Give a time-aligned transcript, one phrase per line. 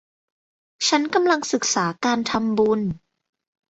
[0.87, 2.81] ฉันกำลังศึกษาการทำบุญ